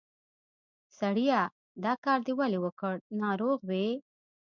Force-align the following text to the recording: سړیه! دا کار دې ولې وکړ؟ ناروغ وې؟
سړیه! 0.97 1.41
دا 1.83 1.93
کار 2.03 2.19
دې 2.25 2.33
ولې 2.39 2.59
وکړ؟ 2.65 2.95
ناروغ 3.21 3.59
وې؟ 3.69 3.87